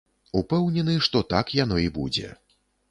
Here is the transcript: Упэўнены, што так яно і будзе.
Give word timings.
Упэўнены, 0.39 0.95
што 1.09 1.23
так 1.35 1.55
яно 1.63 1.77
і 1.87 1.89
будзе. 2.01 2.37